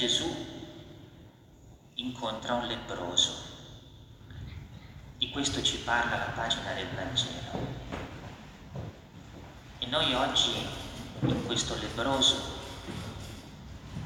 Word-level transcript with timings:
Gesù 0.00 0.34
incontra 1.96 2.54
un 2.54 2.66
lebbroso. 2.66 3.32
Di 5.18 5.28
questo 5.28 5.62
ci 5.62 5.76
parla 5.80 6.16
la 6.16 6.32
pagina 6.34 6.72
del 6.72 6.88
Vangelo. 6.94 7.66
E 9.78 9.86
noi 9.88 10.14
oggi 10.14 10.52
in 11.20 11.44
questo 11.44 11.76
lebbroso 11.76 12.34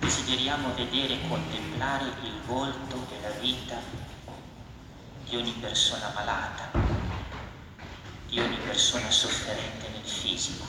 desideriamo 0.00 0.75
vedere 0.75 1.14
e 1.14 1.29
contemplare 1.29 2.06
il 2.24 2.40
volto 2.45 3.06
e 3.12 3.20
la 3.20 3.38
vita 3.38 3.76
di 5.29 5.36
ogni 5.36 5.52
persona 5.61 6.11
malata, 6.12 6.72
di 8.26 8.40
ogni 8.40 8.58
persona 8.66 9.08
sofferente 9.12 9.88
nel 9.90 10.03
fisico, 10.03 10.67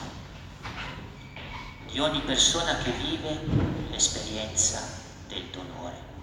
di 1.90 1.98
ogni 1.98 2.20
persona 2.20 2.76
che 2.76 2.92
vive 2.92 3.40
l'esperienza 3.90 4.95
del 5.26 5.44
dolore. 5.50 6.14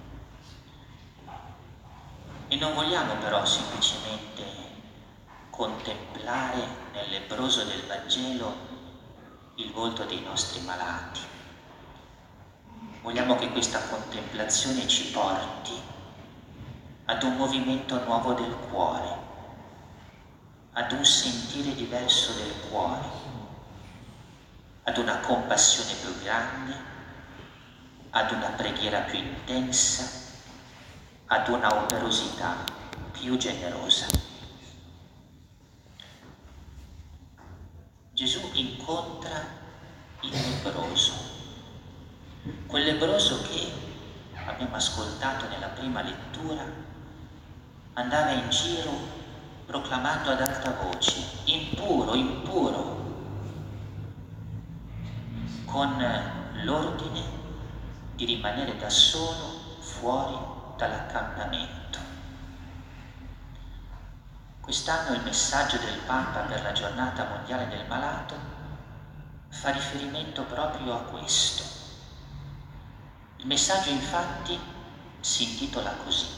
E 2.47 2.55
non 2.55 2.73
vogliamo 2.73 3.15
però 3.15 3.45
semplicemente 3.45 4.43
contemplare 5.49 6.65
nel 6.93 7.09
lebroso 7.09 7.63
del 7.63 7.85
Vangelo 7.85 8.55
il 9.55 9.71
volto 9.71 10.03
dei 10.05 10.21
nostri 10.21 10.61
malati. 10.61 11.19
Vogliamo 13.01 13.35
che 13.35 13.49
questa 13.51 13.79
contemplazione 13.87 14.87
ci 14.87 15.11
porti 15.11 15.73
ad 17.05 17.21
un 17.23 17.35
movimento 17.35 18.01
nuovo 18.05 18.33
del 18.33 18.55
cuore, 18.69 19.17
ad 20.73 20.91
un 20.91 21.03
sentire 21.03 21.75
diverso 21.75 22.33
del 22.33 22.53
cuore, 22.69 23.05
ad 24.83 24.97
una 24.97 25.19
compassione 25.19 25.93
più 26.01 26.21
grande, 26.23 26.91
ad 28.15 28.31
una 28.31 28.49
preghiera 28.49 28.99
più 28.99 29.17
intensa 29.17 30.21
ad 31.25 31.47
una 31.47 31.81
operosità 31.81 32.57
più 33.11 33.37
generosa. 33.37 34.05
Gesù 38.11 38.51
incontra 38.53 39.41
il 40.21 40.29
lebroso, 40.29 41.13
quel 42.67 42.83
lebroso 42.83 43.41
che 43.41 43.71
abbiamo 44.45 44.75
ascoltato 44.75 45.47
nella 45.47 45.69
prima 45.69 46.03
lettura, 46.03 46.63
andava 47.93 48.29
in 48.29 48.47
giro 48.49 48.91
proclamando 49.65 50.29
ad 50.29 50.41
alta 50.41 50.71
voce, 50.83 51.19
impuro, 51.45 52.13
impuro, 52.13 53.01
con 55.65 55.97
l'ordine 56.63 57.32
di 58.23 58.35
rimanere 58.35 58.77
da 58.77 58.89
solo 58.89 59.79
fuori 59.79 60.37
dall'accantamento. 60.77 61.99
Quest'anno 64.61 65.13
il 65.13 65.23
messaggio 65.23 65.77
del 65.77 65.99
Papa 66.05 66.39
per 66.43 66.61
la 66.61 66.71
giornata 66.71 67.27
mondiale 67.27 67.67
del 67.67 67.85
malato 67.85 68.35
fa 69.49 69.71
riferimento 69.71 70.43
proprio 70.43 70.93
a 70.93 71.01
questo. 71.01 71.63
Il 73.39 73.47
messaggio 73.47 73.89
infatti 73.89 74.57
si 75.19 75.51
intitola 75.51 75.91
così. 75.95 76.29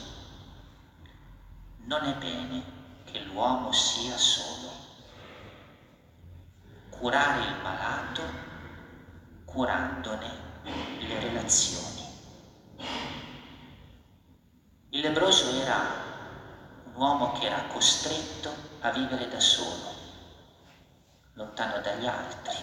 Non 1.83 2.03
è 2.03 2.15
bene 2.15 2.63
che 3.03 3.19
l'uomo 3.25 3.71
sia 3.71 4.17
solo. 4.17 4.73
Curare 6.89 7.43
il 7.43 7.55
malato 7.61 8.23
curandone 9.45 10.44
le 10.65 11.19
relazioni. 11.19 12.03
Il 14.89 15.01
lebroso 15.01 15.51
era 15.61 15.77
un 16.85 16.95
uomo 16.95 17.33
che 17.33 17.45
era 17.45 17.63
costretto 17.67 18.51
a 18.79 18.91
vivere 18.91 19.27
da 19.27 19.39
solo, 19.39 19.93
lontano 21.33 21.81
dagli 21.81 22.05
altri, 22.05 22.55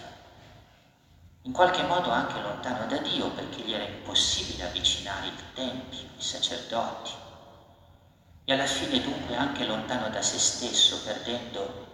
in 1.43 1.51
qualche 1.51 1.83
modo 1.83 2.09
anche 2.09 2.39
lontano 2.41 2.85
da 2.87 2.97
Dio 2.97 3.29
perché 3.31 3.61
gli 3.61 3.73
era 3.73 3.83
impossibile 3.83 4.63
avvicinare 4.63 5.27
il 5.27 5.53
Tempio, 5.53 6.09
i 6.17 6.21
sacerdoti, 6.21 7.11
e 8.45 8.53
alla 8.53 8.65
fine 8.65 9.01
dunque 9.01 9.35
anche 9.35 9.65
lontano 9.65 10.09
da 10.09 10.21
se 10.21 10.37
stesso, 10.37 11.01
perdendo 11.03 11.91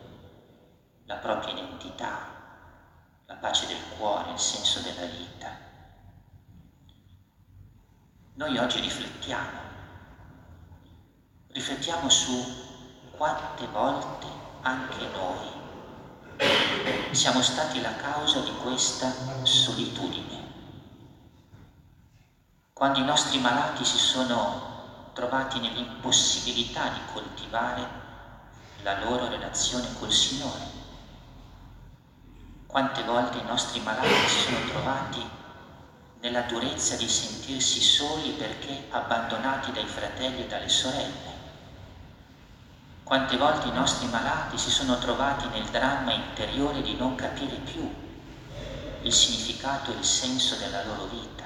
la 1.05 1.15
propria 1.15 1.53
identità, 1.53 2.27
la 3.25 3.35
pace 3.35 3.67
del 3.67 3.81
cuore, 3.97 4.31
il 4.31 4.39
senso 4.39 4.79
della 4.79 5.05
vita. 5.05 5.68
Noi 8.39 8.57
oggi 8.57 8.79
riflettiamo 8.79 9.59
riflettiamo 11.47 12.09
su 12.09 12.31
quante 13.11 13.67
volte 13.67 14.27
anche 14.61 15.07
noi 15.07 15.45
siamo 17.11 17.41
stati 17.41 17.81
la 17.81 17.93
causa 17.97 18.39
di 18.39 18.53
questa 18.61 19.11
solitudine. 19.43 20.37
Quando 22.71 22.99
i 22.99 23.03
nostri 23.03 23.39
malati 23.39 23.83
si 23.83 23.97
sono 23.97 25.11
trovati 25.11 25.59
nell'impossibilità 25.59 26.87
di 26.91 27.01
coltivare 27.11 27.85
la 28.83 29.03
loro 29.03 29.27
relazione 29.27 29.93
col 29.99 30.13
Signore. 30.13 30.63
Quante 32.67 33.03
volte 33.03 33.39
i 33.39 33.45
nostri 33.45 33.81
malati 33.81 34.29
si 34.29 34.39
sono 34.39 34.65
trovati 34.69 35.38
nella 36.21 36.41
durezza 36.41 36.95
di 36.95 37.07
sentirsi 37.07 37.81
soli 37.81 38.31
perché 38.31 38.87
abbandonati 38.89 39.71
dai 39.71 39.85
fratelli 39.85 40.43
e 40.43 40.47
dalle 40.47 40.69
sorelle. 40.69 41.37
Quante 43.03 43.37
volte 43.37 43.69
i 43.69 43.73
nostri 43.73 44.07
malati 44.07 44.57
si 44.57 44.69
sono 44.69 44.97
trovati 44.97 45.47
nel 45.47 45.65
dramma 45.65 46.13
interiore 46.13 46.81
di 46.81 46.95
non 46.95 47.15
capire 47.15 47.55
più 47.55 47.89
il 49.01 49.13
significato 49.13 49.91
e 49.91 49.95
il 49.97 50.03
senso 50.03 50.55
della 50.55 50.83
loro 50.83 51.05
vita. 51.05 51.45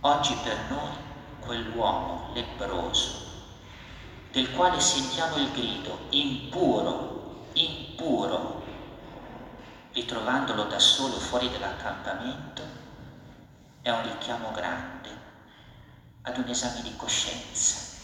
Oggi 0.00 0.36
per 0.42 0.58
noi 0.68 0.94
quell'uomo 1.40 2.30
lebbroso, 2.34 3.24
del 4.32 4.50
quale 4.50 4.80
sentiamo 4.80 5.36
il 5.36 5.50
grido 5.52 6.06
impuro, 6.10 7.46
impuro, 7.52 8.62
ritrovandolo 9.96 10.64
da 10.64 10.78
solo 10.78 11.18
fuori 11.18 11.50
dall'accampamento, 11.50 12.62
è 13.80 13.90
un 13.90 14.02
richiamo 14.02 14.50
grande 14.52 15.08
ad 16.22 16.36
un 16.36 16.48
esame 16.48 16.82
di 16.82 16.94
coscienza 16.96 17.94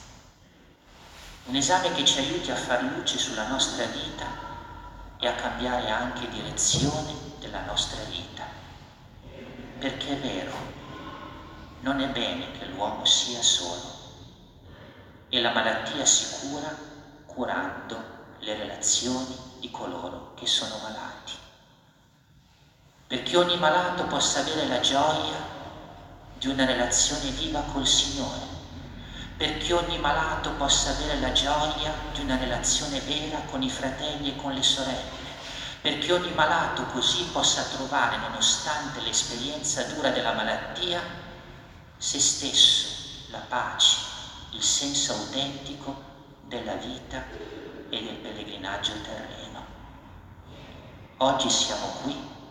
un 1.45 1.57
esame 1.57 1.93
che 1.93 2.05
ci 2.05 2.21
aiuti 2.21 2.53
a 2.53 2.57
fare 2.57 2.83
luce 2.85 3.19
sulla 3.19 3.49
nostra 3.49 3.85
vita 3.87 4.25
e 5.19 5.27
a 5.27 5.35
cambiare 5.35 5.91
anche 5.91 6.29
direzione 6.29 7.13
della 7.41 7.65
nostra 7.65 8.01
vita. 8.05 8.45
Perché 9.79 10.13
è 10.13 10.21
vero, 10.21 10.55
non 11.81 11.99
è 11.99 12.09
bene 12.09 12.53
che 12.53 12.67
l'uomo 12.67 13.05
sia 13.05 13.43
solo 13.43 14.01
e 15.29 15.41
la 15.41 15.51
malattia 15.51 16.05
si 16.05 16.47
cura 16.47 16.73
curando 17.27 18.03
le 18.39 18.55
relazioni 18.55 19.37
di 19.59 19.71
coloro 19.71 20.35
che 20.35 20.47
sono 20.47 20.79
malati. 20.81 21.42
Perché 23.13 23.37
ogni 23.37 23.59
malato 23.59 24.05
possa 24.05 24.41
avere 24.41 24.67
la 24.69 24.81
gioia 24.81 25.37
di 26.39 26.47
una 26.47 26.65
relazione 26.65 27.29
viva 27.33 27.61
col 27.71 27.87
Signore 27.87 28.49
perché 29.37 29.75
ogni 29.75 29.99
malato 29.99 30.53
possa 30.53 30.93
avere 30.93 31.21
la 31.21 31.33
gioia 31.33 31.93
di 32.15 32.21
una 32.21 32.39
relazione 32.39 33.01
vera 33.01 33.43
con 33.51 33.63
i 33.63 33.69
fratelli 33.69 34.31
e 34.31 34.37
con 34.37 34.55
le 34.55 34.63
sorelle, 34.63 35.11
perché 35.83 36.13
ogni 36.13 36.33
malato 36.33 36.87
così 36.87 37.25
possa 37.33 37.65
trovare, 37.65 38.17
nonostante 38.17 39.01
l'esperienza 39.01 39.83
dura 39.83 40.09
della 40.09 40.33
malattia, 40.33 41.03
se 41.99 42.19
stesso, 42.19 42.87
la 43.29 43.43
pace, 43.47 43.97
il 44.53 44.63
senso 44.63 45.13
autentico 45.13 46.03
della 46.47 46.77
vita 46.77 47.23
e 47.91 48.01
del 48.01 48.15
pellegrinaggio 48.15 48.93
terreno. 49.03 49.65
Oggi 51.19 51.51
siamo 51.51 51.87
qui 52.01 52.42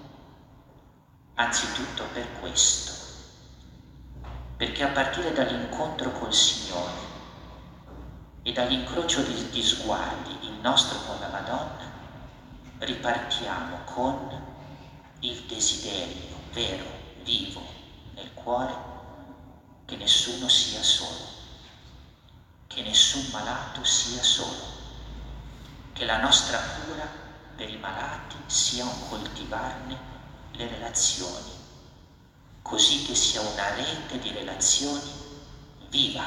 anzitutto 1.42 2.04
per 2.14 2.40
questo. 2.40 2.92
Perché 4.58 4.84
a 4.84 4.90
partire 4.90 5.34
dall'incontro 5.34 6.12
col 6.12 6.34
Signore 6.34 7.10
e 8.44 8.52
dall'incrocio 8.52 9.24
di, 9.24 9.50
di 9.50 9.64
sguardi, 9.64 10.46
il 10.46 10.60
nostro 10.62 11.00
con 11.00 11.20
la 11.20 11.30
Madonna, 11.30 11.90
ripartiamo 12.80 13.80
con 13.86 14.40
il 15.22 15.42
desiderio 15.48 16.38
vero, 16.52 16.86
vivo 17.24 17.62
nel 18.14 18.32
cuore 18.34 18.90
che 19.86 19.96
nessuno 19.96 20.48
sia 20.48 20.82
solo, 20.84 21.26
che 22.68 22.82
nessun 22.84 23.30
malato 23.32 23.84
sia 23.84 24.22
solo, 24.22 24.80
che 25.94 26.06
la 26.06 26.20
nostra 26.20 26.58
cura 26.58 27.08
per 27.56 27.70
i 27.70 27.78
malati 27.78 28.38
sia 28.46 28.86
un 28.86 29.10
coltivarne 29.10 30.11
le 30.54 30.68
relazioni 30.68 31.60
così 32.72 33.04
che 33.04 33.16
sia 33.16 33.42
una 33.42 33.76
rete 33.76 34.18
di 34.20 34.32
relazioni 34.32 35.12
viva, 35.90 36.24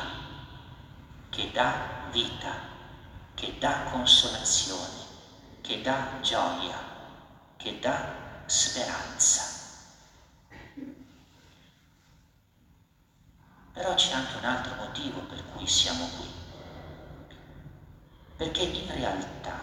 che 1.31 1.51
dà 1.53 2.11
vita, 2.11 2.53
che 3.33 3.57
dà 3.59 3.85
consolazione, 3.91 5.01
che 5.63 5.81
dà 5.81 6.19
gioia, 6.21 6.77
che 7.57 7.79
dà 7.79 8.43
speranza. 8.45 9.43
Però 13.73 13.95
c'è 13.95 14.13
anche 14.13 14.37
un 14.37 14.45
altro 14.45 14.75
motivo 14.75 15.21
per 15.21 15.43
cui 15.47 15.67
siamo 15.67 16.07
qui. 16.19 16.31
Perché 18.37 18.63
in 18.65 18.93
realtà 18.93 19.63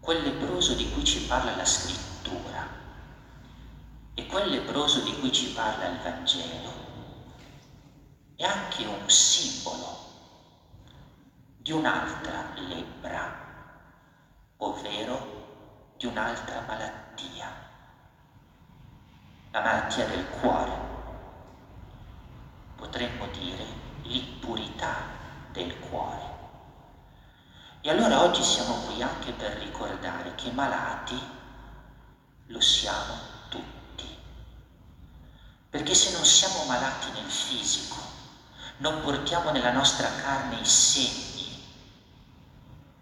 quel 0.00 0.22
lebroso 0.22 0.74
di 0.74 0.90
cui 0.90 1.04
ci 1.04 1.26
parla 1.26 1.54
la 1.54 1.64
scrittura 1.64 2.79
e 4.20 4.26
quel 4.26 4.50
lebroso 4.50 5.00
di 5.00 5.18
cui 5.18 5.32
ci 5.32 5.50
parla 5.54 5.86
il 5.86 5.98
Vangelo 6.00 6.72
è 8.36 8.44
anche 8.44 8.84
un 8.84 9.08
simbolo 9.08 9.98
di 11.56 11.72
un'altra 11.72 12.52
lebbra, 12.56 13.34
ovvero 14.58 15.92
di 15.96 16.04
un'altra 16.04 16.60
malattia, 16.66 17.50
la 19.52 19.60
malattia 19.62 20.06
del 20.06 20.28
cuore 20.28 20.88
potremmo 22.76 23.26
dire 23.28 23.64
l'impurità 24.02 24.96
del 25.50 25.78
cuore. 25.78 26.38
E 27.80 27.88
allora 27.88 28.22
oggi 28.22 28.42
siamo 28.42 28.74
qui 28.84 29.00
anche 29.00 29.32
per 29.32 29.52
ricordare 29.52 30.34
che 30.34 30.50
malati 30.52 31.18
lo 32.48 32.60
siamo. 32.60 33.39
Perché 35.70 35.94
se 35.94 36.10
non 36.10 36.24
siamo 36.24 36.64
malati 36.64 37.12
nel 37.12 37.30
fisico, 37.30 37.94
non 38.78 39.02
portiamo 39.02 39.52
nella 39.52 39.70
nostra 39.70 40.08
carne 40.16 40.56
i 40.56 40.64
segni 40.64 41.62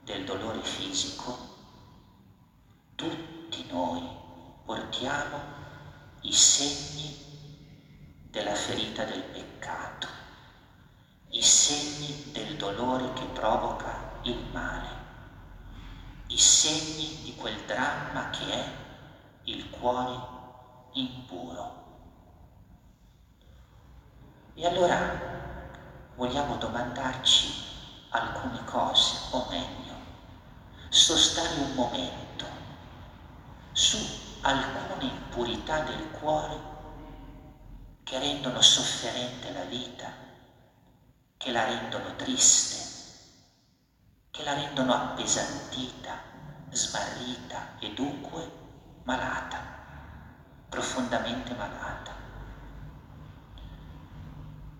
del 0.04 0.26
dolore 0.26 0.62
fisico, 0.62 1.38
tutti 2.94 3.64
noi 3.70 4.06
portiamo 4.66 5.40
i 6.20 6.32
segni 6.34 7.16
della 8.30 8.54
ferita 8.54 9.04
del 9.04 9.22
peccato, 9.22 10.08
i 11.30 11.42
segni 11.42 12.32
del 12.32 12.54
dolore 12.56 13.14
che 13.14 13.24
provoca 13.28 14.20
il 14.24 14.44
male, 14.52 14.88
i 16.26 16.38
segni 16.38 17.22
di 17.22 17.34
quel 17.34 17.64
dramma 17.64 18.28
che 18.28 18.52
è 18.52 18.72
il 19.44 19.70
cuore 19.70 20.20
impuro. 20.92 21.87
E 24.60 24.66
allora 24.66 24.96
vogliamo 26.16 26.56
domandarci 26.56 27.46
alcune 28.08 28.64
cose, 28.64 29.16
o 29.30 29.46
meglio, 29.48 29.94
sostare 30.88 31.54
un 31.60 31.74
momento 31.74 32.44
su 33.70 33.98
alcune 34.40 35.04
impurità 35.04 35.82
del 35.82 36.10
cuore 36.10 36.58
che 38.02 38.18
rendono 38.18 38.60
sofferente 38.60 39.52
la 39.52 39.62
vita, 39.62 40.12
che 41.36 41.52
la 41.52 41.62
rendono 41.62 42.16
triste, 42.16 42.74
che 44.32 44.42
la 44.42 44.54
rendono 44.54 44.92
appesantita, 44.92 46.18
smarrita 46.70 47.78
e 47.78 47.94
dunque 47.94 48.50
malata, 49.04 49.60
profondamente 50.68 51.54
malata. 51.54 52.17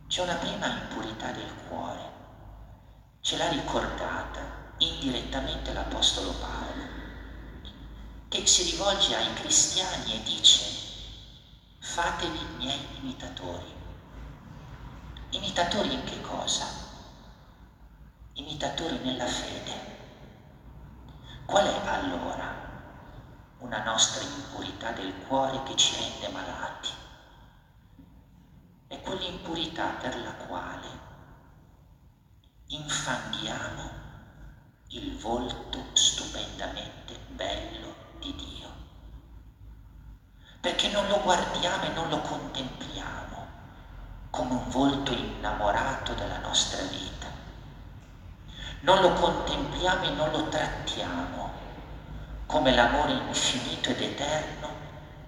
C'è 0.09 0.23
una 0.23 0.37
prima 0.37 0.67
impurità 0.67 1.31
del 1.33 1.55
cuore, 1.69 2.01
ce 3.21 3.37
l'ha 3.37 3.51
ricordata 3.51 4.41
indirettamente 4.79 5.71
l'Apostolo 5.75 6.33
Paolo, 6.33 6.83
che 8.31 8.47
si 8.47 8.71
rivolge 8.71 9.15
ai 9.15 9.35
cristiani 9.35 10.15
e 10.15 10.23
dice 10.23 10.65
fatevi 11.79 12.39
miei 12.57 12.81
imitatori. 13.03 13.71
Imitatori 15.29 15.93
in 15.93 16.05
che 16.05 16.23
cosa? 16.23 16.65
Imitatori 18.33 18.99
nella 19.01 19.27
fede. 19.27 19.73
Qual 21.45 21.67
è 21.67 21.87
allora 21.87 22.55
una 23.59 23.83
nostra 23.85 24.23
impurità 24.23 24.91
del 24.93 25.13
cuore 25.27 25.63
che 25.65 25.77
ci 25.77 25.95
rende 25.97 26.29
malati? 26.29 27.08
È 28.89 28.99
quell'impurità 29.03 29.85
per 30.01 30.19
la 30.23 30.33
quale 30.47 30.89
infanghiamo 32.69 33.91
il 34.89 35.15
volto 35.19 35.91
stupendamente 35.93 37.19
bello 37.29 37.95
di 38.19 38.35
Dio 38.35 38.71
perché 40.63 40.89
non 40.89 41.07
lo 41.07 41.21
guardiamo 41.21 41.85
e 41.85 41.89
non 41.91 42.09
lo 42.09 42.21
contempliamo 42.23 43.47
come 44.31 44.55
un 44.55 44.69
volto 44.71 45.13
innamorato 45.13 46.15
della 46.15 46.39
nostra 46.39 46.83
vita. 46.85 47.29
Non 48.81 49.01
lo 49.01 49.13
contempliamo 49.13 50.05
e 50.05 50.11
non 50.11 50.31
lo 50.31 50.49
trattiamo 50.49 51.51
come 52.47 52.73
l'amore 52.73 53.13
infinito 53.13 53.91
ed 53.91 54.01
eterno 54.01 54.77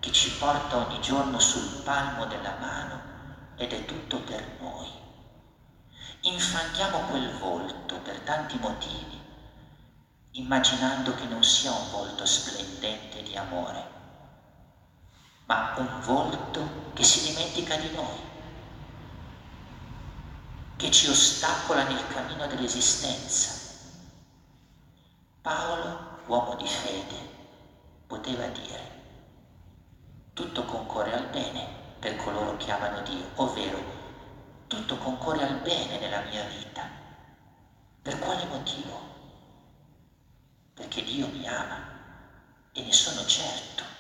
che 0.01 0.11
ci 0.13 0.31
porta 0.39 0.79
ogni 0.79 1.01
giorno 1.01 1.39
sul 1.39 1.83
palmo 1.83 2.25
della 2.25 2.57
mano 2.59 3.10
ed 3.61 3.73
è 3.73 3.85
tutto 3.85 4.21
per 4.23 4.57
noi. 4.59 4.89
Infanghiamo 6.23 6.99
quel 7.11 7.31
volto 7.39 7.99
per 7.99 8.19
tanti 8.21 8.59
motivi, 8.59 9.21
immaginando 10.33 11.15
che 11.15 11.27
non 11.27 11.45
sia 11.45 11.71
un 11.71 11.91
volto 11.91 12.25
splendente 12.25 13.23
di 13.23 13.37
amore 13.37 13.99
ma 15.51 15.75
un 15.79 16.01
volto 16.03 16.93
che 16.95 17.03
si 17.03 17.29
dimentica 17.29 17.75
di 17.75 17.91
noi, 17.91 18.19
che 20.77 20.93
ci 20.93 21.09
ostacola 21.09 21.83
nel 21.83 22.07
cammino 22.07 22.47
dell'esistenza. 22.47 23.51
Paolo, 25.43 26.21
uomo 26.27 26.55
di 26.55 26.69
fede, 26.69 27.17
poteva 28.07 28.47
dire, 28.47 28.91
tutto 30.35 30.65
concorre 30.65 31.15
al 31.15 31.27
bene 31.31 31.80
per 32.01 32.17
coloro 32.17 32.57
che 32.57 32.73
amano 32.73 33.03
Dio, 33.03 33.31
ovvero 33.37 33.79
tutto 34.67 34.97
concorre 34.97 35.45
al 35.47 35.61
bene 35.61 35.99
nella 35.99 36.23
mia 36.23 36.43
vita. 36.45 36.89
Per 38.03 38.19
quale 38.19 38.45
motivo? 38.47 38.99
Perché 40.75 41.05
Dio 41.05 41.29
mi 41.29 41.47
ama 41.47 41.79
e 42.73 42.83
ne 42.83 42.93
sono 42.93 43.25
certo 43.27 43.91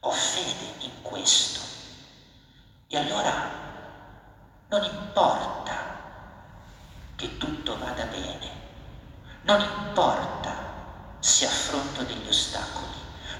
ho 0.00 0.10
fede 0.10 0.84
in 0.84 1.02
questo. 1.02 1.60
E 2.86 2.96
allora 2.96 3.50
non 4.68 4.84
importa 4.84 5.96
che 7.16 7.36
tutto 7.36 7.76
vada 7.78 8.04
bene, 8.04 8.50
non 9.42 9.60
importa 9.60 10.54
se 11.18 11.46
affronto 11.46 12.02
degli 12.04 12.28
ostacoli, 12.28 12.96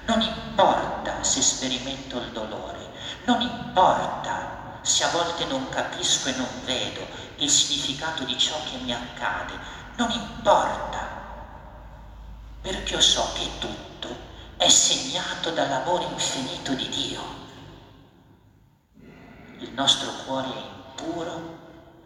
non 0.07 0.21
importa 0.21 1.23
se 1.23 1.41
sperimento 1.41 2.19
il 2.19 2.33
dolore, 2.33 2.91
non 3.29 3.43
importa 3.43 4.81
se 4.81 5.05
a 5.05 5.11
volte 5.11 5.45
non 5.45 5.69
capisco 5.69 6.31
e 6.31 6.37
non 6.37 6.49
vedo 6.65 7.07
il 7.37 7.51
significato 7.51 8.25
di 8.25 8.39
ciò 8.39 8.57
che 8.65 8.79
mi 8.79 8.91
accade, 8.91 9.53
non 9.97 10.11
importa, 10.11 11.07
perché 12.63 12.95
io 12.95 13.01
so 13.03 13.29
che 13.35 13.47
tutto 13.59 14.09
è 14.57 14.67
segnato 14.71 15.51
dall'amore 15.51 16.05
infinito 16.05 16.73
di 16.73 16.89
Dio. 16.89 17.21
Il 19.59 19.73
nostro 19.73 20.11
cuore 20.25 20.49
è 20.49 20.65
impuro 20.97 21.59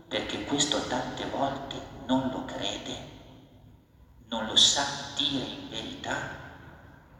perché 0.08 0.44
questo 0.44 0.84
tante 0.88 1.24
volte 1.26 1.80
non 2.06 2.30
lo 2.32 2.44
crede, 2.46 3.10
non 4.26 4.44
lo 4.46 4.56
sa 4.56 4.84
dire 5.14 5.44
in 5.44 5.68
verità 5.68 6.16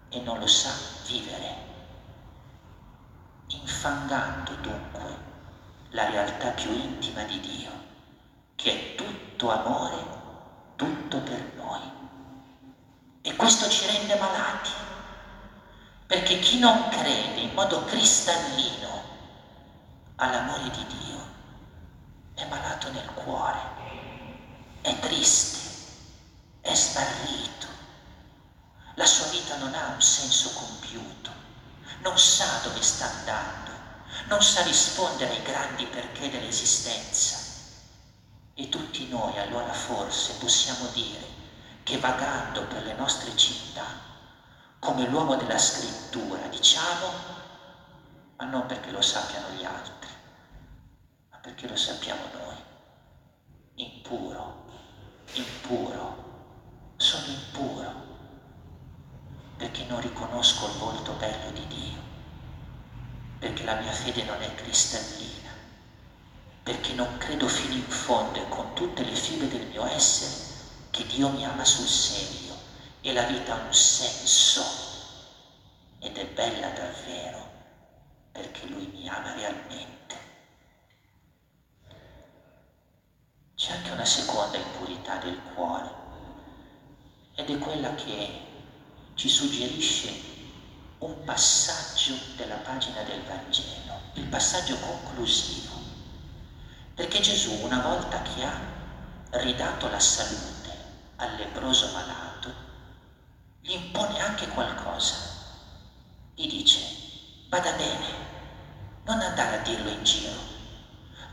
e 0.09 0.21
non 0.23 0.41
lo 0.41 0.47
sa 0.49 0.73
vivere. 1.07 1.72
Infangando 3.55 4.55
dunque 4.63 5.17
la 5.91 6.09
realtà 6.09 6.51
più 6.51 6.73
intima 6.73 7.23
di 7.25 7.39
Dio, 7.41 7.71
che 8.57 8.71
è 8.73 8.95
tutto 8.95 9.51
amore, 9.51 10.05
tutto 10.77 11.19
per 11.19 11.53
noi. 11.57 11.81
E 13.21 13.37
questo 13.37 13.69
ci 13.69 13.87
rende 13.87 14.15
malati 14.17 14.71
perché 16.07 16.39
chi 16.41 16.59
non 16.59 16.89
crede 16.89 17.41
in 17.41 17.55
modo 17.55 17.85
cristallino 17.85 19.03
all'amore 20.17 20.71
di 20.71 20.87
Dio 20.87 21.19
è 22.35 22.47
malato 22.49 22.91
nel 22.91 23.11
cuore, 23.15 23.61
è 24.81 24.99
triste, 24.99 25.59
è 26.61 26.75
smarrito, 26.75 27.67
la 28.95 29.07
sua 29.07 29.27
vita 29.29 29.57
non 29.57 29.75
ha 29.75 29.89
un 29.89 30.01
senso 30.01 30.51
compiuto, 30.53 31.42
non 32.03 32.19
sa 32.19 32.61
dove 32.65 32.83
sta 32.83 33.09
andando, 33.11 33.71
non 34.29 34.43
sa 34.43 34.63
rispondere 34.63 35.31
ai 35.31 35.43
grandi 35.43 35.87
perché 35.87 36.29
dell'esistenza. 36.29 37.39
E 38.55 38.69
tutti 38.69 39.09
noi 39.09 39.39
allora 39.39 39.73
forse 39.73 40.35
possiamo 40.35 40.87
dire 40.89 41.25
che 41.85 41.99
vagando 41.99 42.65
per 42.67 42.83
le 42.83 42.95
nostre 42.95 43.35
città, 43.37 43.85
come 44.79 45.09
l'uomo 45.09 45.37
della 45.37 45.59
scrittura, 45.59 46.49
diciamo, 46.49 47.09
ma 48.37 48.45
non 48.47 48.67
perché 48.67 48.91
lo 48.91 49.01
sappiano 49.01 49.49
gli 49.51 49.65
altri, 49.65 50.11
ma 51.31 51.37
perché 51.39 51.69
lo 51.69 51.77
sappiamo 51.77 52.23
noi, 52.33 52.57
impuro, 53.77 54.65
impuro, 55.35 56.95
sono 56.97 57.27
impuro, 57.27 58.11
perché 59.57 59.85
non 59.85 60.01
riconosco 60.01 60.67
il 60.67 60.73
volto 60.79 61.13
bello 61.13 61.51
di 61.53 61.67
Dio, 61.69 62.01
perché 63.63 63.65
la 63.65 63.81
mia 63.81 63.93
fede 63.93 64.25
non 64.25 64.43
è 64.43 64.55
cristallina, 64.55 65.51
perché 66.63 66.93
non 66.95 67.17
credo 67.19 67.47
fino 67.47 67.75
in 67.75 67.89
fondo 67.89 68.41
e 68.41 68.49
con 68.49 68.75
tutte 68.75 69.05
le 69.05 69.15
fibre 69.15 69.49
del 69.49 69.67
mio 69.69 69.87
essere 69.87 70.51
che 70.91 71.07
Dio 71.07 71.29
mi 71.31 71.45
ama 71.45 71.65
sul 71.65 71.87
serio 71.87 72.55
e 73.01 73.13
la 73.13 73.23
vita 73.23 73.55
ha 73.55 73.65
un 73.65 73.73
senso 73.73 74.65
ed 76.01 76.17
è 76.17 76.27
bella 76.27 76.69
davvero 76.71 77.51
perché 78.33 78.67
Lui 78.67 78.87
mi 78.87 79.09
ama 79.09 79.33
realmente. 79.35 80.17
C'è 83.55 83.73
anche 83.73 83.91
una 83.93 84.05
seconda 84.05 84.57
impurità 84.57 85.17
del 85.19 85.41
cuore 85.55 85.91
ed 87.35 87.49
è 87.49 87.59
quella 87.59 87.95
che 87.95 88.41
ci 89.15 89.29
suggerisce 89.29 90.32
un 91.03 91.25
passaggio 91.25 92.15
della 92.37 92.59
pagina 92.59 93.03
del 93.03 93.23
Vangelo, 93.23 94.03
il 94.15 94.29
passaggio 94.29 94.79
conclusivo, 94.79 95.73
perché 96.95 97.21
Gesù 97.21 97.53
una 97.61 97.81
volta 97.81 98.23
che 98.23 98.45
ha 98.45 99.41
ridato 99.41 99.89
la 99.89 99.99
salute, 99.99 100.71
al 101.17 101.35
leproso 101.35 101.89
malato, 101.89 102.55
gli 103.63 103.73
impone 103.73 104.21
anche 104.21 104.47
qualcosa. 104.47 105.17
Gli 106.37 106.47
dice, 106.47 106.81
vada 107.49 107.73
bene, 107.73 108.07
non 109.05 109.23
andare 109.23 109.57
a 109.57 109.63
dirlo 109.63 109.91
in 109.91 110.05
giro, 110.05 110.51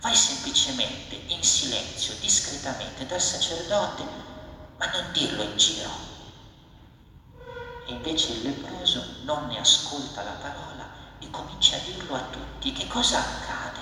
vai 0.01 0.15
semplicemente 0.15 1.25
in 1.27 1.43
silenzio, 1.43 2.15
discretamente 2.15 3.05
dal 3.05 3.21
sacerdote, 3.21 4.03
ma 4.77 4.88
non 4.88 5.11
dirlo 5.11 5.43
in 5.43 5.55
giro. 5.57 6.08
Invece 7.89 8.34
il 8.34 8.41
leproso 8.43 9.03
non 9.24 9.48
ne 9.48 9.60
ascolta 9.60 10.22
la 10.24 10.38
parola 10.39 10.88
e 11.19 11.29
comincia 11.31 11.75
a 11.75 11.79
dirlo 11.79 12.15
a 12.15 12.22
tutti. 12.29 12.72
Che 12.72 12.88
cosa 12.88 13.17
accade? 13.17 13.81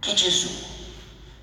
Che 0.00 0.14
Gesù 0.14 0.74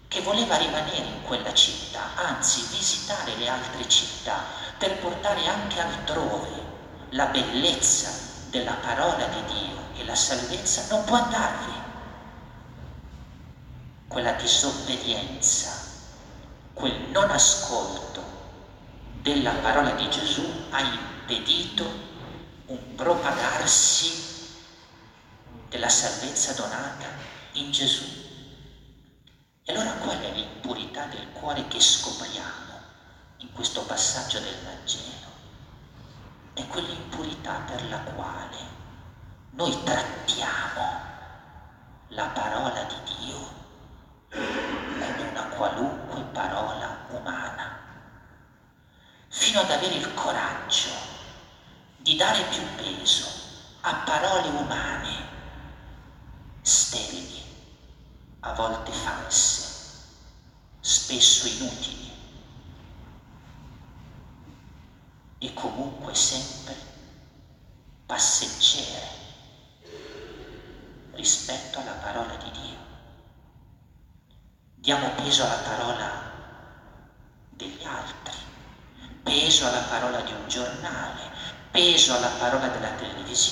che 0.07 0.21
voleva 0.21 0.57
rimanere 0.57 1.07
in 1.07 1.23
quella 1.23 1.51
città, 1.55 2.13
anzi 2.13 2.61
visitare 2.69 3.35
le 3.35 3.49
altre 3.49 3.89
città 3.89 4.43
per 4.77 4.99
portare 4.99 5.47
anche 5.47 5.79
altrove 5.81 6.61
la 7.09 7.25
bellezza 7.25 8.11
della 8.51 8.73
parola 8.73 9.25
di 9.25 9.43
Dio 9.51 9.75
e 9.95 10.05
la 10.05 10.13
salvezza, 10.13 10.85
non 10.89 11.03
può 11.03 11.15
andarvi. 11.17 11.81
Quella 14.07 14.33
disobbedienza, 14.33 15.71
quel 16.73 17.09
non 17.09 17.31
ascolto 17.31 18.21
della 19.19 19.53
parola 19.53 19.93
di 19.93 20.07
Gesù 20.11 20.47
ha 20.69 20.79
impedito 21.23 21.89
un 22.65 22.95
propagarsi 22.95 24.57
della 25.69 25.87
salvezza 25.87 26.51
donata 26.53 27.07
in 27.53 27.71
Gesù. 27.71 28.03
E 29.63 29.71
allora 29.71 29.93
qual 29.93 30.19
è 30.19 30.31
l'impurità 30.33 31.05
del 31.05 31.31
cuore 31.31 31.65
che 31.67 31.79
scopriamo 31.79 32.79
in 33.37 33.53
questo 33.53 33.83
passaggio 33.83 34.39
del 34.39 34.55
Vangelo? 34.65 35.31
È 36.53 36.67
quell'impurità 36.67 37.63
per 37.67 37.87
la 37.89 37.99
quale 37.99 38.57
noi 39.51 39.81
trattiamo 39.83 41.01
la 42.09 42.25
parola 42.27 42.83
di 42.83 43.15
Dio 43.15 43.61
come 44.29 45.29
una 45.29 45.43
qualunque 45.55 46.21
parola 46.33 47.05
umana, 47.09 47.79
fino 49.29 49.61
ad 49.61 49.71
avere 49.71 49.95
il 49.95 50.13
coraggio 50.13 51.12
di 52.03 52.17
dare 52.17 52.43
più 52.43 52.61
peso 52.75 53.25
a 53.79 53.93
parole 54.05 54.49
umane 54.49 55.25
sterili 56.59 57.41
a 58.41 58.51
volte 58.55 58.91
false, 58.91 60.01
spesso 60.81 61.47
inutili 61.47 62.11
e 65.37 65.53
comunque 65.53 66.13
sempre 66.13 66.75
passeggere 68.05 69.07
rispetto 71.13 71.79
alla 71.79 71.91
parola 71.93 72.35
di 72.35 72.51
Dio. 72.51 72.77
Diamo 74.75 75.09
peso 75.11 75.45
alla 75.45 75.61
parola 75.61 76.31
degli 77.49 77.83
altri, 77.85 78.37
peso 79.23 79.67
alla 79.67 79.83
parola 79.83 80.19
di 80.19 80.33
un 80.33 80.49
giornale, 80.49 81.31
peso 81.73 82.13
alla 82.15 82.29
parola 82.37 82.67
della 82.67 82.91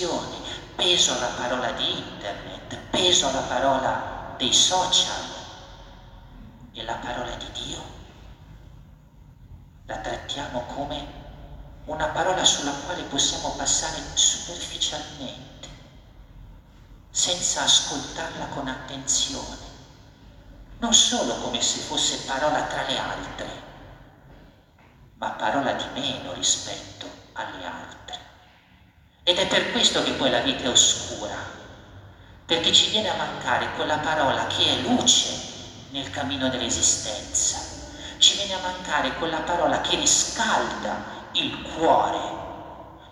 televisione, 0.02 0.38
peso 0.76 1.14
alla 1.14 1.28
parola 1.28 1.72
di 1.74 1.98
internet, 2.00 2.76
peso 2.90 3.28
alla 3.28 3.42
parola 3.42 4.34
dei 4.38 4.52
social 4.52 5.22
e 6.74 6.84
la 6.84 6.96
parola 6.96 7.36
di 7.36 7.52
Dio 7.52 8.00
la 9.86 9.98
trattiamo 9.98 10.62
come 10.74 11.20
una 11.86 12.08
parola 12.08 12.44
sulla 12.44 12.72
quale 12.72 13.04
possiamo 13.04 13.52
passare 13.52 14.02
superficialmente, 14.14 15.70
senza 17.12 17.64
ascoltarla 17.64 18.46
con 18.48 18.68
attenzione, 18.68 19.70
non 20.80 20.94
solo 20.94 21.36
come 21.42 21.62
se 21.62 21.80
fosse 21.80 22.20
parola 22.26 22.64
tra 22.64 22.84
le 22.88 22.98
altre, 22.98 23.48
ma 25.16 25.32
parola 25.32 25.74
di 25.74 25.86
meno 26.00 26.34
rispetto 26.34 27.08
alle 27.34 27.66
altre. 27.66 28.01
Ed 29.24 29.38
è 29.38 29.48
per 29.48 29.72
questo 29.72 30.04
che 30.04 30.14
poi 30.14 30.32
la 30.32 30.40
vita 30.40 30.64
è 30.64 30.70
oscura, 30.70 31.38
perché 32.44 32.74
ci 32.74 32.90
viene 32.90 33.10
a 33.10 33.18
mancare 33.18 33.72
quella 33.76 34.00
parola 34.00 34.48
che 34.48 34.66
è 34.66 34.82
luce 34.82 35.30
nel 35.92 36.10
cammino 36.10 36.50
dell'esistenza, 36.50 37.60
ci 38.18 38.36
viene 38.36 38.56
a 38.56 38.62
mancare 38.62 39.14
quella 39.14 39.42
parola 39.42 39.80
che 39.82 39.96
riscalda 39.96 41.30
il 41.34 41.62
cuore, 41.62 42.40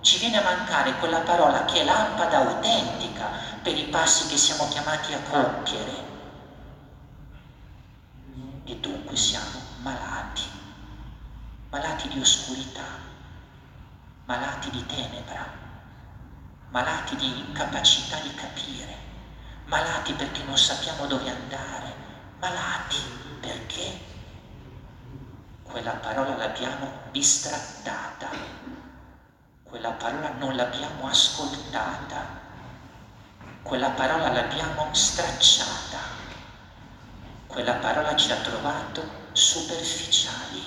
ci 0.02 0.18
viene 0.18 0.38
a 0.38 0.44
mancare 0.44 0.96
quella 0.96 1.20
parola 1.22 1.66
che 1.66 1.82
è 1.82 1.84
lampada 1.84 2.38
autentica 2.38 3.32
per 3.62 3.78
i 3.78 3.86
passi 3.86 4.26
che 4.26 4.38
siamo 4.38 4.68
chiamati 4.68 5.14
a 5.14 5.22
compiere. 5.22 6.08
E 8.64 8.76
dunque 8.78 9.16
siamo 9.16 9.62
malati, 9.78 10.50
malati 11.70 12.08
di 12.08 12.20
oscurità, 12.20 12.88
malati 14.26 14.70
di 14.72 14.86
tenebra, 14.86 15.59
malati 16.72 17.16
di 17.16 17.40
incapacità 17.40 18.18
di 18.20 18.34
capire 18.34 19.00
malati 19.70 20.14
perché 20.14 20.44
non 20.44 20.58
sappiamo 20.58 21.06
dove 21.06 21.30
andare, 21.30 21.94
malati 22.40 22.98
perché 23.40 24.08
quella 25.62 25.92
parola 25.92 26.36
l'abbiamo 26.36 26.92
bistrattata, 27.12 28.30
quella 29.62 29.92
parola 29.92 30.32
non 30.40 30.56
l'abbiamo 30.56 31.08
ascoltata, 31.08 32.26
quella 33.62 33.92
parola 33.92 34.32
l'abbiamo 34.32 34.92
stracciata, 34.92 36.00
quella 37.46 37.76
parola 37.76 38.16
ci 38.16 38.32
ha 38.32 38.38
trovato 38.38 39.08
superficiali, 39.34 40.64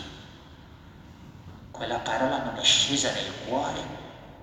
quella 1.73 1.99
parola 1.99 2.39
non 2.39 2.57
è 2.57 2.63
scesa 2.63 3.11
nel 3.11 3.33
cuore 3.47 4.02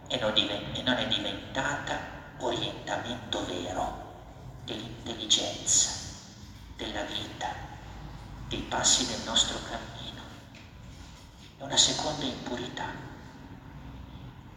e 0.09 0.17
non, 0.17 0.97
è 0.97 1.07
diventata 1.07 1.99
orientamento 2.39 3.45
vero 3.45 4.07
dell'intelligenza, 4.65 5.91
della 6.75 7.03
vita, 7.03 7.53
dei 8.47 8.61
passi 8.61 9.05
del 9.05 9.21
nostro 9.23 9.59
cammino. 9.61 10.21
È 11.57 11.63
una 11.63 11.77
seconda 11.77 12.25
impurità 12.25 12.87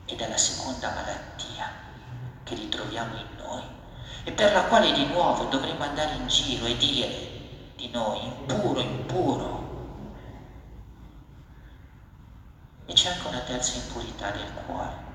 ed 0.07 0.19
è 0.19 0.29
la 0.29 0.39
seconda 0.39 0.91
malattia 0.91 1.71
che 2.45 2.55
ritroviamo 2.55 3.15
in 3.19 3.37
noi 3.37 3.63
e 4.25 4.33
per 4.33 4.53
la 4.53 4.65
quale 4.65 4.93
di 4.93 5.05
nuovo 5.05 5.45
dovremmo 5.45 5.85
andare 5.85 6.15
in 6.15 6.29
giro 6.29 6.65
e 6.65 6.77
dire 6.79 7.31
di 7.77 7.91
noi 7.91 8.25
impuro, 8.25 8.81
impuro. 8.81 9.61
E 12.87 12.93
c'è 12.95 13.11
anche 13.11 13.27
una 13.27 13.41
terza 13.41 13.77
impurità 13.77 14.31
del 14.31 14.51
cuore 14.65 15.11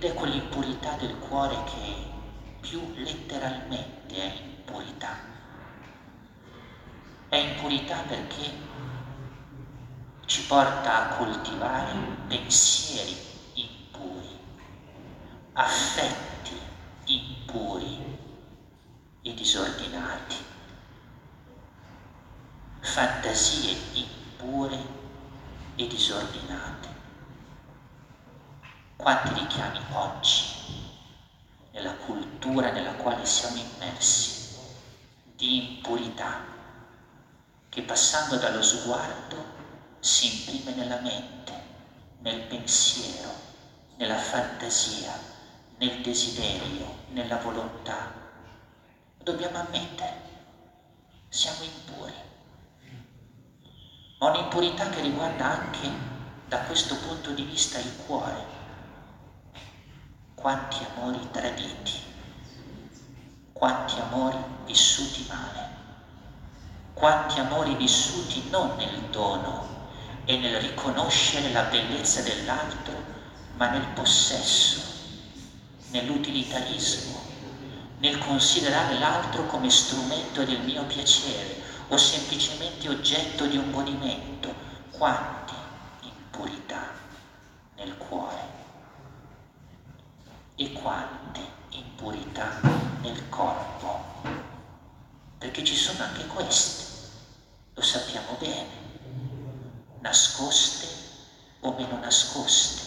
ed 0.00 0.06
è 0.06 0.14
quell'impurità 0.14 0.94
del 0.94 1.14
cuore 1.18 1.62
che 1.64 1.94
più 2.60 2.80
letteralmente 2.94 4.14
è 4.14 4.32
impurità. 4.34 5.14
È 7.28 7.36
impurità 7.36 7.98
perché 8.08 8.50
ci 10.24 10.46
porta 10.46 11.10
a 11.10 11.16
coltivare 11.16 11.92
pensieri 12.28 13.14
impuri, 13.52 14.38
affetti 15.52 16.58
impuri 17.04 18.18
e 19.20 19.34
disordinati, 19.34 20.36
fantasie 22.80 23.76
impure 23.92 24.78
e 25.76 25.86
disordinate. 25.86 26.89
Quanti 29.00 29.32
richiami 29.32 29.80
oggi 29.92 30.44
nella 31.70 31.94
cultura 31.94 32.70
nella 32.70 32.92
quale 32.92 33.24
siamo 33.24 33.56
immersi 33.56 34.54
di 35.36 35.78
impurità 35.78 36.42
che 37.70 37.80
passando 37.80 38.36
dallo 38.36 38.60
sguardo 38.60 39.42
si 40.00 40.26
imprime 40.26 40.74
nella 40.74 40.98
mente, 40.98 41.52
nel 42.18 42.40
pensiero, 42.42 43.30
nella 43.96 44.18
fantasia, 44.18 45.18
nel 45.78 46.02
desiderio, 46.02 47.04
nella 47.12 47.38
volontà. 47.38 48.12
Dobbiamo 49.16 49.60
ammettere, 49.60 50.20
siamo 51.30 51.62
impuri. 51.62 52.14
Ma 54.18 54.28
un'impurità 54.28 54.90
che 54.90 55.00
riguarda 55.00 55.46
anche 55.46 55.88
da 56.48 56.58
questo 56.58 56.96
punto 56.96 57.30
di 57.30 57.44
vista 57.44 57.78
il 57.78 57.96
cuore. 57.96 58.59
Quanti 60.40 60.78
amori 60.94 61.20
traditi, 61.30 62.00
quanti 63.52 64.00
amori 64.00 64.38
vissuti 64.64 65.26
male, 65.28 65.68
quanti 66.94 67.38
amori 67.40 67.74
vissuti 67.74 68.48
non 68.48 68.74
nel 68.78 69.02
dono 69.10 69.68
e 70.24 70.38
nel 70.38 70.58
riconoscere 70.62 71.52
la 71.52 71.64
bellezza 71.64 72.22
dell'altro, 72.22 72.94
ma 73.56 73.68
nel 73.68 73.86
possesso, 73.88 74.80
nell'utilitarismo, 75.90 77.20
nel 77.98 78.16
considerare 78.16 78.98
l'altro 78.98 79.44
come 79.44 79.68
strumento 79.68 80.42
del 80.44 80.62
mio 80.62 80.84
piacere 80.84 81.54
o 81.88 81.98
semplicemente 81.98 82.88
oggetto 82.88 83.44
di 83.44 83.58
un 83.58 83.70
godimento. 83.70 84.54
Quanti 84.88 85.52
impurità 86.00 86.88
nel 87.76 87.94
cuore 87.98 88.59
e 90.60 90.72
quante 90.72 91.40
impurità 91.70 92.60
nel 93.00 93.30
corpo. 93.30 93.98
Perché 95.38 95.64
ci 95.64 95.74
sono 95.74 96.02
anche 96.04 96.26
queste, 96.26 96.84
lo 97.72 97.80
sappiamo 97.80 98.36
bene 98.38 98.88
nascoste 100.00 100.86
o 101.60 101.72
meno 101.72 101.98
nascoste, 101.98 102.82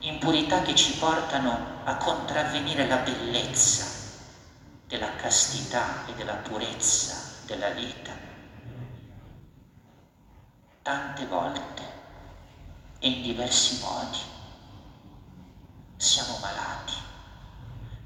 impurità 0.00 0.62
che 0.62 0.74
ci 0.74 0.96
portano 0.96 1.82
a 1.84 1.96
contravvenire 1.96 2.86
la 2.86 2.96
bellezza 2.96 3.84
della 4.86 5.14
castità 5.16 6.06
e 6.06 6.14
della 6.14 6.36
purezza 6.36 7.34
della 7.44 7.68
vita. 7.68 8.12
Tante 10.80 11.26
volte 11.26 11.82
e 12.98 13.08
in 13.08 13.22
diversi 13.22 13.78
modi 13.80 14.31
siamo 16.02 16.36
malati 16.38 16.94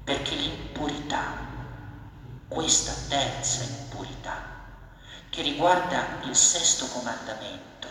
perché 0.03 0.35
l'impurità, 0.35 1.33
questa 2.47 2.93
terza 3.07 3.63
impurità, 3.63 4.35
che 5.31 5.41
riguarda 5.41 6.21
il 6.25 6.35
sesto 6.35 6.85
comandamento, 6.89 7.87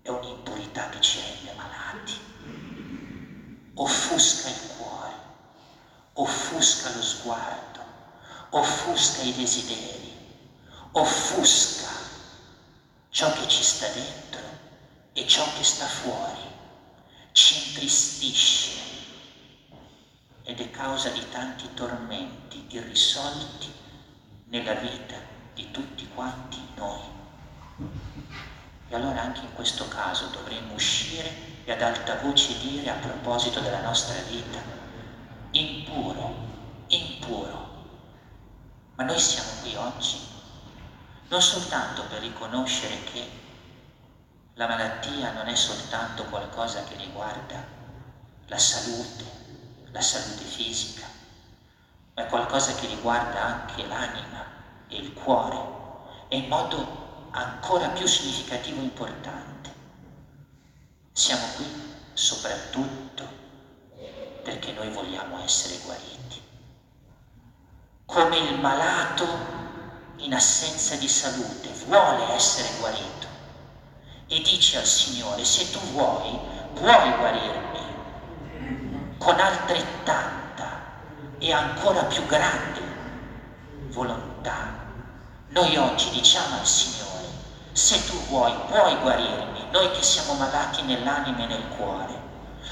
è 0.00 0.08
un'impurità 0.08 0.88
che 0.88 1.00
ci 1.02 1.20
rende 1.20 1.52
malati, 1.52 2.18
offusca 3.74 4.48
il 4.48 4.66
cuore, 4.78 5.14
offusca 6.14 6.94
lo 6.94 7.02
sguardo, 7.02 7.80
offusca 8.48 9.20
i 9.20 9.34
desideri, 9.34 10.16
offusca 10.92 11.90
ciò 13.10 13.30
che 13.34 13.46
ci 13.46 13.62
sta 13.62 13.88
dentro 13.88 14.40
e 15.12 15.26
ciò 15.28 15.44
che 15.54 15.62
sta 15.62 15.84
fuori, 15.84 16.54
ci 17.32 17.68
intristisce 17.68 18.85
ed 20.46 20.60
è 20.60 20.70
causa 20.70 21.10
di 21.10 21.28
tanti 21.28 21.68
tormenti 21.74 22.64
irrisolti 22.68 23.70
nella 24.44 24.74
vita 24.74 25.16
di 25.52 25.70
tutti 25.70 26.08
quanti 26.14 26.58
noi. 26.76 27.02
E 28.88 28.94
allora 28.94 29.20
anche 29.20 29.40
in 29.40 29.52
questo 29.52 29.86
caso 29.88 30.28
dovremmo 30.28 30.72
uscire 30.72 31.62
e 31.64 31.72
ad 31.72 31.82
alta 31.82 32.14
voce 32.22 32.56
dire 32.58 32.88
a 32.88 32.94
proposito 32.94 33.60
della 33.60 33.82
nostra 33.82 34.18
vita, 34.22 34.62
impuro, 35.50 36.34
impuro. 36.86 37.84
Ma 38.94 39.04
noi 39.04 39.18
siamo 39.18 39.50
qui 39.60 39.74
oggi 39.74 40.34
non 41.28 41.42
soltanto 41.42 42.04
per 42.04 42.20
riconoscere 42.20 43.02
che 43.12 43.28
la 44.54 44.68
malattia 44.68 45.32
non 45.32 45.48
è 45.48 45.54
soltanto 45.56 46.24
qualcosa 46.26 46.84
che 46.84 46.96
riguarda 46.96 47.62
la 48.46 48.58
salute, 48.58 49.24
la 49.96 50.02
salute 50.02 50.44
fisica, 50.44 51.06
ma 52.14 52.24
è 52.24 52.26
qualcosa 52.26 52.74
che 52.74 52.86
riguarda 52.86 53.42
anche 53.42 53.86
l'anima 53.86 54.44
e 54.88 54.96
il 54.96 55.14
cuore 55.14 55.58
e 56.28 56.36
in 56.36 56.48
modo 56.48 57.28
ancora 57.30 57.88
più 57.88 58.06
significativo 58.06 58.78
e 58.78 58.84
importante. 58.84 59.74
Siamo 61.12 61.46
qui 61.56 61.64
soprattutto 62.12 63.26
perché 64.42 64.72
noi 64.72 64.90
vogliamo 64.90 65.42
essere 65.42 65.78
guariti. 65.82 66.42
Come 68.04 68.36
il 68.36 68.60
malato 68.60 69.26
in 70.16 70.34
assenza 70.34 70.96
di 70.96 71.08
salute 71.08 71.70
vuole 71.86 72.34
essere 72.34 72.68
guarito 72.80 73.26
e 74.26 74.42
dice 74.42 74.76
al 74.76 74.84
Signore, 74.84 75.42
se 75.42 75.70
tu 75.70 75.78
vuoi, 75.92 76.38
puoi 76.74 77.16
guarirmi 77.16 77.75
con 79.26 79.40
altrettanta 79.40 80.68
e 81.38 81.52
ancora 81.52 82.04
più 82.04 82.24
grande 82.26 82.80
volontà. 83.88 84.72
Noi 85.48 85.76
oggi 85.76 86.10
diciamo 86.10 86.54
al 86.54 86.64
Signore, 86.64 87.26
se 87.72 88.06
tu 88.06 88.16
vuoi, 88.28 88.54
puoi 88.68 88.96
guarirmi, 89.00 89.66
noi 89.72 89.90
che 89.90 90.02
siamo 90.04 90.34
malati 90.34 90.82
nell'anima 90.82 91.42
e 91.42 91.46
nel 91.46 91.68
cuore. 91.76 92.22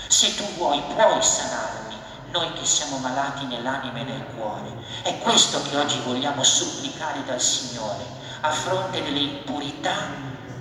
Se 0.06 0.36
tu 0.36 0.44
vuoi, 0.54 0.80
puoi 0.94 1.20
sanarmi, 1.20 1.96
noi 2.30 2.52
che 2.52 2.64
siamo 2.64 2.98
malati 2.98 3.46
nell'anima 3.46 3.98
e 3.98 4.04
nel 4.04 4.24
cuore. 4.36 4.76
È 5.02 5.18
questo 5.18 5.60
che 5.60 5.76
oggi 5.76 5.98
vogliamo 6.04 6.44
supplicare 6.44 7.24
dal 7.24 7.40
Signore, 7.40 8.04
a 8.42 8.50
fronte 8.52 9.02
delle 9.02 9.18
impurità 9.18 9.96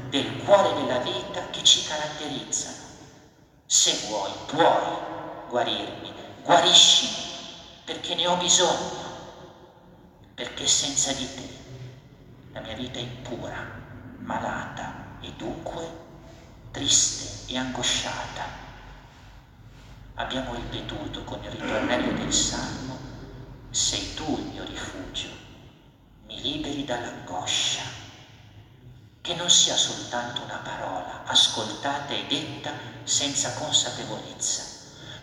del 0.09 0.41
cuore 0.43 0.71
e 0.71 0.73
della 0.73 0.97
vita 0.97 1.41
che 1.51 1.63
ci 1.63 1.83
caratterizzano. 1.83 2.77
Se 3.67 4.07
vuoi, 4.07 4.31
puoi 4.47 5.11
guarirmi, 5.53 6.11
guariscimi, 6.41 7.13
perché 7.85 8.15
ne 8.15 8.25
ho 8.25 8.35
bisogno, 8.37 9.01
perché 10.33 10.65
senza 10.65 11.11
di 11.11 11.27
te 11.35 11.47
la 12.53 12.61
mia 12.61 12.73
vita 12.73 12.97
è 12.97 13.03
impura 13.03 13.63
malata 14.17 15.19
e 15.21 15.31
dunque 15.37 15.87
triste 16.71 17.51
e 17.51 17.57
angosciata. 17.59 18.45
Abbiamo 20.15 20.55
ripetuto 20.55 21.23
con 21.23 21.43
il 21.43 21.51
ritornello 21.51 22.13
del 22.13 22.33
Salmo, 22.33 22.97
sei 23.69 24.15
tu 24.15 24.35
il 24.39 24.45
mio 24.45 24.63
rifugio, 24.63 25.29
mi 26.25 26.41
liberi 26.41 26.83
dall'angoscia. 26.83 27.83
Che 29.21 29.35
non 29.35 29.51
sia 29.51 29.75
soltanto 29.75 30.41
una 30.41 30.61
parola 30.63 31.25
ascoltata 31.25 32.11
e 32.11 32.25
detta 32.25 32.71
senza 33.03 33.53
consapevolezza, 33.53 34.72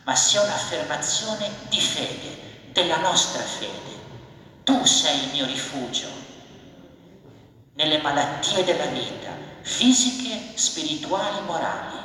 ma 0.04 0.14
sia 0.14 0.42
un'affermazione 0.42 1.50
di 1.68 1.80
fede, 1.80 2.72
della 2.72 2.98
nostra 2.98 3.42
fede. 3.42 3.98
Tu 4.64 4.84
sei 4.84 5.24
il 5.24 5.30
mio 5.32 5.46
rifugio, 5.46 6.08
nelle 7.74 7.98
malattie 7.98 8.64
della 8.64 8.86
vita, 8.86 9.30
fisiche, 9.62 10.56
spirituali, 10.56 11.40
morali. 11.44 11.98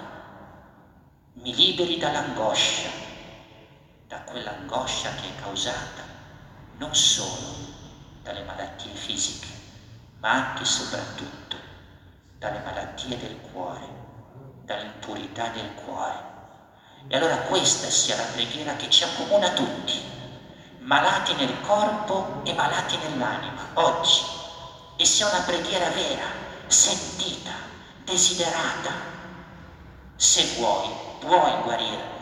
Mi 1.34 1.54
liberi 1.54 1.98
dall'angoscia, 1.98 2.90
da 4.08 4.22
quell'angoscia 4.22 5.16
che 5.16 5.28
è 5.28 5.36
causata 5.36 6.04
non 6.78 6.94
solo 6.94 7.56
dalle 8.22 8.44
malattie 8.44 8.94
fisiche, 8.94 9.48
ma 10.20 10.32
anche 10.32 10.64
e 10.64 10.66
soprattutto 10.66 11.58
dalle 12.38 12.60
malattie 12.60 13.18
del 13.18 13.40
cuore, 13.42 13.88
dall'impurità 14.64 15.50
del 15.50 15.74
cuore. 15.74 16.35
E 17.08 17.16
allora 17.16 17.38
questa 17.42 17.90
sia 17.90 18.16
la 18.16 18.24
preghiera 18.24 18.76
che 18.76 18.90
ci 18.90 19.04
accomuna 19.04 19.52
tutti, 19.52 20.02
malati 20.80 21.34
nel 21.36 21.62
corpo 21.62 22.42
e 22.44 22.54
malati 22.54 22.98
nell'anima, 22.98 23.70
oggi. 23.76 24.22
E 24.98 25.06
sia 25.06 25.28
una 25.28 25.42
preghiera 25.42 25.90
vera, 25.90 26.26
sentita, 26.66 27.52
desiderata. 28.04 28.92
Se 30.16 30.56
vuoi, 30.58 30.90
puoi 31.20 31.62
guarirmi. 31.62 32.14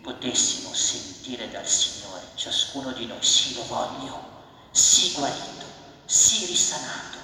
Potessimo 0.00 0.72
sentire 0.72 1.50
dal 1.50 1.66
Signore, 1.66 2.30
ciascuno 2.34 2.92
di 2.92 3.06
noi, 3.06 3.22
sì 3.22 3.54
lo 3.54 3.64
voglio, 3.66 4.22
sì 4.70 5.12
guarito, 5.14 5.66
sì 6.04 6.46
risanato. 6.46 7.18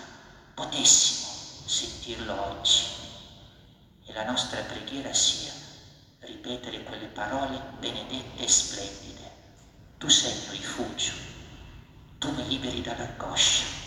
Potessimo 0.55 1.29
sentirlo 1.65 2.59
oggi. 2.59 2.83
E 4.07 4.13
la 4.13 4.25
nostra 4.25 4.61
preghiera 4.63 5.13
sia 5.13 5.62
ripetere 6.25 6.83
quelle 6.83 7.09
parole 7.09 7.61
benedette 7.79 8.45
e 8.45 8.49
splendide. 8.49 9.31
Tu 9.99 10.09
sei 10.09 10.33
il 10.33 10.51
rifugio, 10.51 11.13
tu 12.19 12.31
mi 12.33 12.49
liberi 12.49 12.81
dall'angoscia 12.83 13.82